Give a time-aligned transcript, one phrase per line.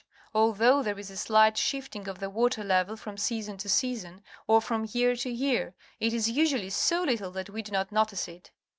[0.33, 4.59] Although there is a slight shifting of the water level from season to season or
[4.59, 8.49] from year to year, it is usually so little that we do not notice it.